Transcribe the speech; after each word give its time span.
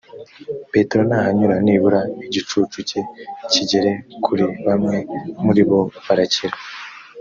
petero 0.71 1.01
nahanyura 1.09 1.55
nibura 1.65 1.99
igicucu 2.25 2.77
cye 2.89 2.99
kigere 3.51 3.91
kuri 4.23 4.43
bamwe 4.65 4.97
muri 5.43 5.61
bo 5.69 5.79
barakira 6.05 6.55